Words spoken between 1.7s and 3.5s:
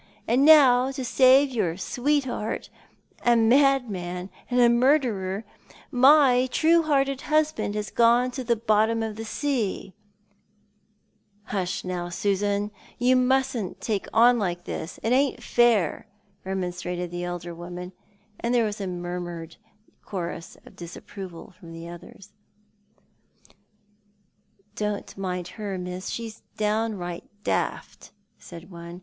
sweetheart— a